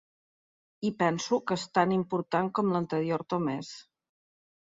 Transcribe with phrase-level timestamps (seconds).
[0.87, 3.71] I penso que és tan important com l’anterior o més.